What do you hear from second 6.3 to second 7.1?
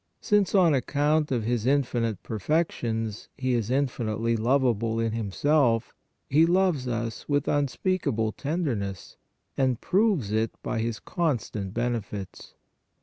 loves